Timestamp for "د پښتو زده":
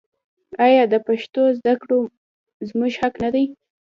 0.93-1.73